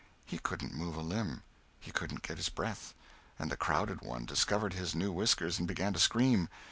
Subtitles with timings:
[0.25, 1.43] He couldn't move a limb;
[1.79, 2.95] he couldn't get his breath;
[3.37, 6.49] and the crowded one discovered his new whiskers and began to scream.